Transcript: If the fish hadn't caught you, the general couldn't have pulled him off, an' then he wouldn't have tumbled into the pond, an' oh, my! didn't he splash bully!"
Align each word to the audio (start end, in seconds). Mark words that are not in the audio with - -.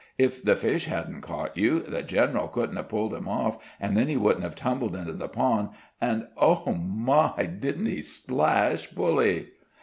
If 0.17 0.41
the 0.43 0.55
fish 0.55 0.85
hadn't 0.85 1.21
caught 1.21 1.55
you, 1.55 1.79
the 1.81 2.01
general 2.01 2.47
couldn't 2.47 2.75
have 2.77 2.89
pulled 2.89 3.13
him 3.13 3.27
off, 3.27 3.59
an' 3.79 3.93
then 3.93 4.07
he 4.07 4.17
wouldn't 4.17 4.41
have 4.43 4.55
tumbled 4.55 4.95
into 4.95 5.13
the 5.13 5.27
pond, 5.27 5.69
an' 6.01 6.27
oh, 6.37 6.73
my! 6.73 7.45
didn't 7.45 7.85
he 7.85 8.01
splash 8.01 8.87
bully!" 8.87 9.49